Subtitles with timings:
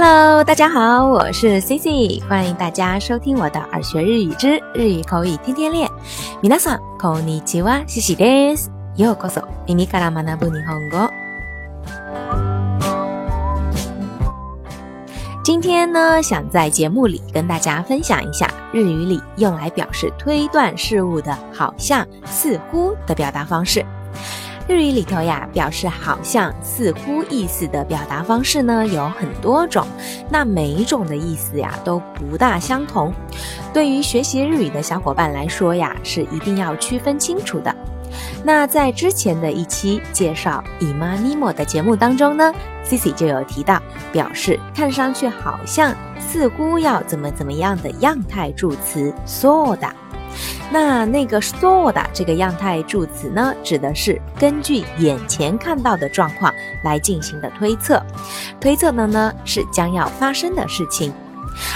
[0.00, 5.90] Hello，大家好，我是 Cici，欢迎大家收听我的耳学日语之日语口语天天练。
[6.42, 8.70] 皆さんこんにちは、Cici です。
[8.96, 11.10] ようこそ耳から学ぶ日本語。
[15.44, 23.86] 今天呢，想在节目里跟大家分享一下日语里用来表示推断事物的好像、似乎的表达方式。
[24.71, 29.85] 日语里头呀，表示好像、似乎意思的表达方式呢有很多种，
[30.29, 33.13] 那每一种的意思呀都不大相同。
[33.73, 37.75] 对于学习日语的小伙伴来说呀，是一定要区分清楚的。
[38.45, 42.53] 那在之前的一期介绍“以妈尼莫”的节目当中呢
[42.85, 43.81] ，Cici 就有提到，
[44.13, 49.93] 表示看上去好像、似乎要怎么怎么样的样态助词 “so” 的。
[50.71, 58.01] 那那个 “so” 的这个样态助词呢，指的是根据眼前看到的状况来进行的推测，
[58.59, 61.13] 推测的呢是将要发生的事情。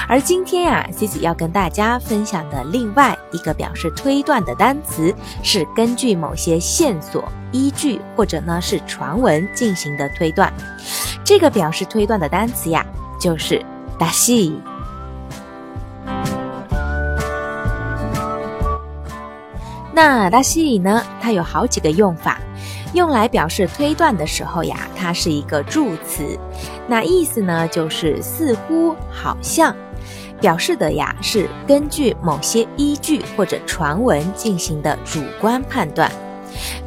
[0.08, 10.52] 而今天呀，Cici 要跟大家分享的另外一个表示推断的单词，是根据某些线索、依据或者呢是传闻进行的推断。
[11.26, 12.86] 这个表示推断的单词呀，
[13.20, 13.64] 就是
[14.00, 14.58] “大西”。
[19.96, 22.38] 那“拉西”呢，它有好几个用法。
[22.94, 26.38] 用来表示推断的时候呀，它是一个助词，
[26.86, 29.74] 那意思呢就是似乎、好像，
[30.42, 36.12] 表示的呀是根据某些依据或者传闻进行的主观判断。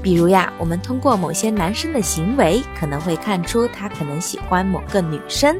[0.02, 5.58] 比如呀，我们通过某些男生的行为，可能会看出他可能喜欢某个女生，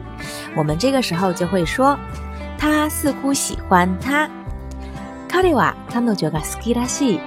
[0.54, 1.98] 我们这个时候就会说，
[2.58, 4.28] 他似乎喜欢她。
[5.37, 7.19] 彼は彼女が好きらしい。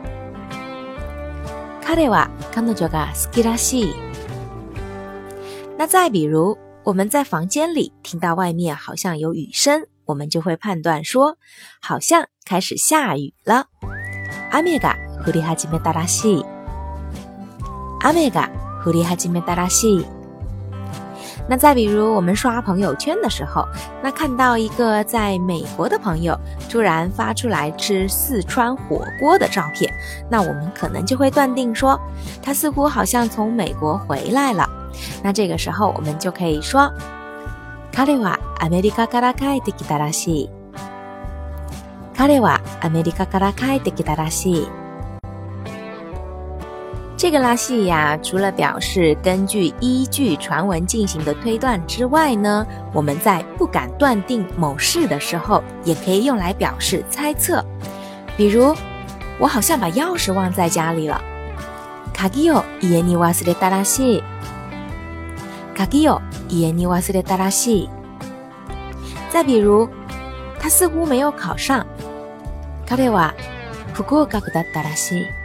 [1.85, 3.95] 彼は彼女が好きらしい。
[5.79, 11.37] 那再比如，我们在房间里听到外面好像有雨声，我们就会判断说，
[11.81, 13.67] 好像开始下雨了。
[14.51, 16.45] 雨が降り始めたらしい。
[18.03, 18.51] 雨が
[18.85, 20.07] 降り始めたらしい。
[21.49, 23.67] 那再比如，我们刷朋友圈的时候，
[24.03, 26.39] 那看到一个在美国的朋友
[26.71, 29.93] 突然发出来吃四川火锅的照片，
[30.31, 31.99] 那我们可能就会断定说，
[32.43, 34.69] 他似乎好像从美国回来了。
[35.23, 36.93] 那这个时候，我们就可以说，
[37.93, 40.51] 彼はアメリカから帰ってきたらしい。
[42.17, 44.69] 彼はアメリカから帰ってきたらしい。
[47.21, 57.65] 这个拉西呀，除了表示根据依据传闻进行的推断之外呢，我们在不敢断定某事的时候，也可以用来表示猜测。
[58.37, 58.77] 比如，
[59.39, 61.19] 我好像把钥匙忘在家里了。
[62.13, 64.23] 鍵を家に忘れたらしい。
[65.75, 67.89] 鍵を家に忘れたらしい。
[69.31, 69.89] 再比如，
[70.61, 71.85] 他似乎没有考上。
[72.87, 73.35] 彼は
[73.95, 75.40] 不合格だったらしい。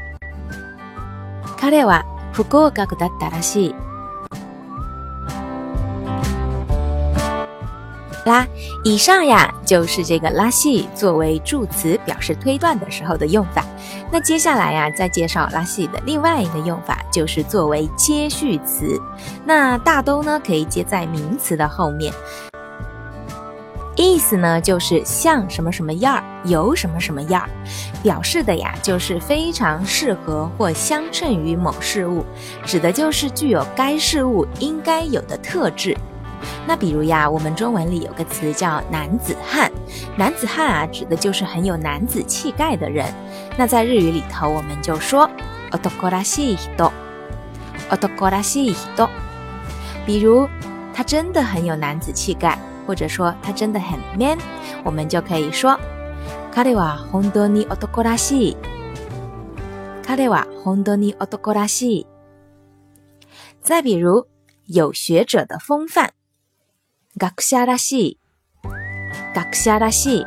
[1.65, 3.75] 彼は不合格だったらしい。
[8.23, 8.45] 啦，
[8.83, 13.65] 以上呀就是这个拉西作为助词表示推断的时候的用法。
[14.11, 18.99] 那接下来呀，再介绍拉西的另外一个用法，就是作为接续词。
[19.43, 22.13] 那大都呢可以接在名词的后面。
[23.97, 27.49] 意思呢，就是像什么什么样儿，有什么什么样儿，
[28.01, 32.25] 表示的呀，就是非常适合或相称于某事物，
[32.65, 35.95] 指的就是具有该事物应该有的特质。
[36.65, 39.69] 那比如呀，我们中文里有个词叫男子汉，
[40.15, 43.05] 男子汉啊，指的就是很有男子气概的人。
[43.57, 45.29] 那在日语里头，我们就说
[45.69, 46.91] 男らしい人，
[47.89, 47.99] 男
[48.31, 49.09] らしい人。
[50.05, 50.47] 比如
[50.93, 52.57] 他真的很有男子气概。
[52.87, 54.37] 或者说他真的很 man，
[54.83, 55.79] 我们就可以说，
[56.53, 58.57] 彼は本当に男らしい。
[60.05, 62.05] 彼は本当に男らしい。
[63.61, 64.27] 再比如，
[64.65, 66.09] 有学者的风范，
[67.17, 68.17] 学者らしい。
[69.33, 70.25] 学者らしい。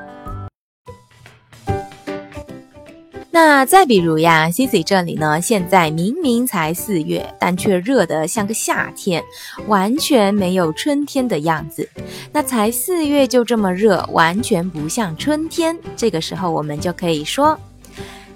[3.30, 9.22] 那再比如呀，Cici 这里呢，现在明明才四月，但却热得像个夏天，
[9.66, 11.88] 完全没有春天的样子。
[12.32, 15.76] 那才四月就这么热，完全不像春天。
[15.96, 17.58] 这个时候我们就可以说：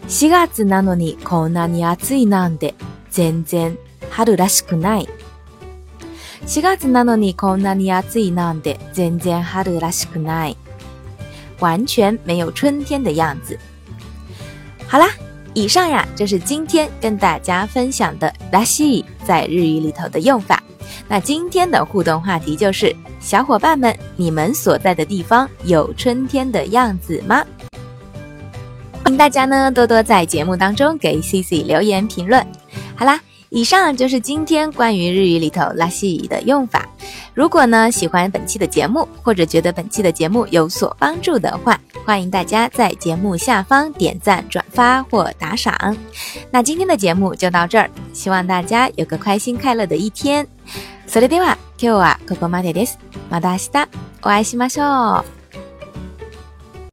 [0.08, 2.74] 四月なのにこんなに暑いなんて
[3.10, 3.76] 全然
[4.10, 5.08] 春らしくない。
[6.46, 10.56] 四月なのにこんなに暑いなんて全然春らしくない。
[11.60, 13.56] 完全没有春天的样子。
[14.93, 15.09] 好啦，
[15.55, 20.61] 以上呀就是今天跟大家分享的拉西在日语里头的用法。
[21.07, 27.43] 那今天的互动话题就是小伙伴们，你们所在的地方有春天的样子吗？
[29.03, 32.45] 欢迎大家呢多多在节目当中给 C C 留言评论。
[32.95, 33.19] 好啦，
[33.52, 36.86] 以上就是今天关于日语里头拉西语的用法。
[37.34, 45.96] 如果呢喜欢本期的节目，或者觉得本期的节目有所帮助的话，欢迎大家在节目下方点赞、转发或打赏。
[46.50, 50.46] 那今天的节目就到这儿，希望大家有个开心快乐的一天。
[51.06, 52.98] それでは今日はここまでです。
[53.30, 53.88] また明日
[54.20, 55.41] お会いしましょう。